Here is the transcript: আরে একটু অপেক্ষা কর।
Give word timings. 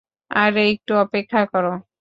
আরে 0.31 0.61
একটু 0.73 0.91
অপেক্ষা 0.97 1.41
কর। 1.53 1.65